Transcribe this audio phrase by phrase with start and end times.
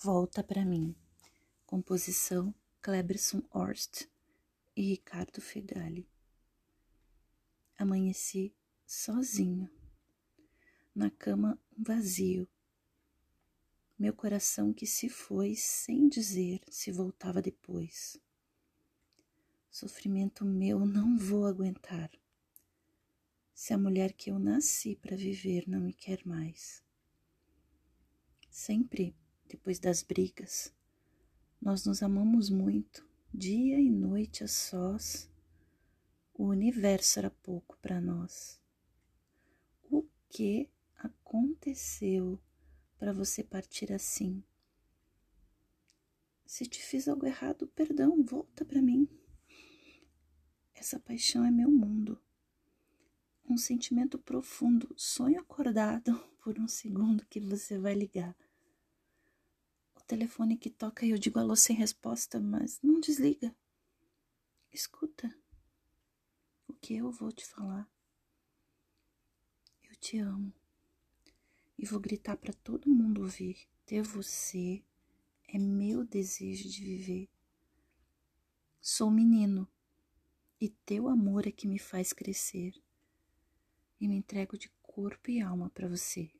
[0.00, 0.94] Volta para mim.
[1.66, 4.06] Composição Kleberson Horst
[4.76, 6.08] e Ricardo Fegali.
[7.76, 8.54] Amanheci
[8.86, 9.68] sozinho,
[10.94, 12.46] na cama vazio.
[13.98, 18.20] Meu coração que se foi sem dizer se voltava depois.
[19.68, 22.08] Sofrimento meu não vou aguentar.
[23.52, 26.84] Se a mulher que eu nasci para viver não me quer mais.
[28.48, 29.16] Sempre
[29.48, 30.72] depois das brigas.
[31.60, 35.28] Nós nos amamos muito, dia e noite a sós.
[36.34, 38.60] O universo era pouco para nós.
[39.90, 42.38] O que aconteceu
[42.98, 44.44] para você partir assim?
[46.46, 49.08] Se te fiz algo errado, perdão, volta para mim.
[50.74, 52.20] Essa paixão é meu mundo.
[53.48, 58.36] Um sentimento profundo, sonho acordado por um segundo que você vai ligar
[60.08, 63.54] telefone que toca e eu digo alô sem resposta, mas não desliga.
[64.72, 65.32] Escuta
[66.66, 67.86] o que eu vou te falar.
[69.84, 70.52] Eu te amo
[71.78, 73.68] e vou gritar para todo mundo ouvir.
[73.84, 74.82] Ter você
[75.46, 77.28] é meu desejo de viver.
[78.80, 79.68] Sou menino
[80.58, 82.72] e teu amor é que me faz crescer.
[84.00, 86.30] E me entrego de corpo e alma para você.